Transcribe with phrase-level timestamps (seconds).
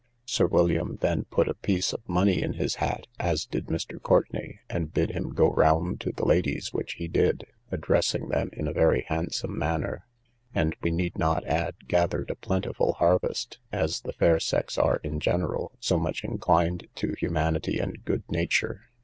[0.25, 4.01] Sir William then put a piece of money in his hat, as did Mr.
[4.01, 8.67] Courtenay, and bid him go round to the ladies, which he did, addressing them in
[8.67, 10.07] a very handsome manner;
[10.55, 15.19] and, we need not add, gathered a plentiful harvest, as the fair sex are, in
[15.19, 18.85] general, so much inclined to humanity and good nature.